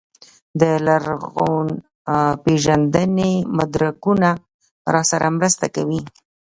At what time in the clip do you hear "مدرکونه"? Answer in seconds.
3.57-4.29